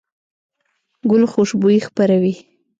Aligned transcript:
ګل 1.09 1.23
خوشبويي 1.31 1.79
خپروي. 1.87 2.33